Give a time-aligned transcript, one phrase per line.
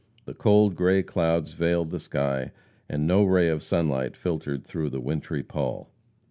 [0.25, 2.53] The cold gray clouds veiled the sky,
[2.89, 5.91] and no ray of sunlight filtered through the wintry pall.